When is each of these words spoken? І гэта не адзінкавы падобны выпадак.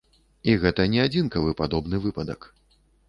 І 0.53 0.53
гэта 0.63 0.87
не 0.95 1.03
адзінкавы 1.03 1.53
падобны 1.61 2.01
выпадак. 2.07 2.49